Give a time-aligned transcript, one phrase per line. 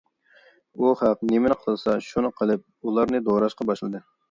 [0.81, 4.07] ئۇ خەق نېمىنى قىلسا شۇنى قىلىپ، ئۇلارنى دوراشقا باشلىدى.